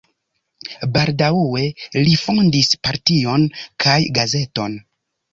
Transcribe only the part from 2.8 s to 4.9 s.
partion kaj gazeton.